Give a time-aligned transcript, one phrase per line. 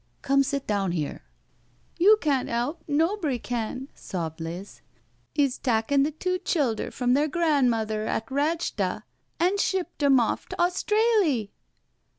[0.23, 1.25] Come, sit down here."••
[1.99, 4.81] You can't 'elp, nobry can/* sobbed Liz."
[5.37, 9.03] 'E's takken the two childher from their gran'mother at Ratchda*
[9.39, 11.51] an' shipped 'em off t' Australy."